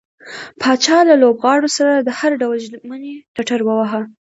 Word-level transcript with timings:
پاچا 0.61 0.97
له 1.09 1.15
لوبغاړو 1.21 1.69
سره 1.77 1.91
د 1.97 2.09
هر 2.19 2.31
ډول 2.41 2.57
ژمنې 2.65 3.13
ټټر 3.35 3.59
واوهه. 3.63 4.01